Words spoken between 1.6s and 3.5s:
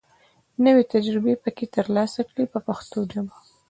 تر لاسه کړي په پښتو ژبه.